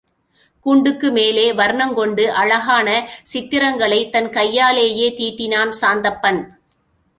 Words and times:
கூண்டுக்கு 0.59 1.11
மேலே 1.11 1.51
வர்ணங் 1.51 1.93
கொண்டு 1.93 2.31
அழகான 2.31 3.09
சித்திரங்களைத் 3.33 4.11
தன் 4.11 4.29
கையாலேயே 4.29 5.09
தீட்டினான் 5.09 5.73
சாந்தப்பன். 5.81 6.47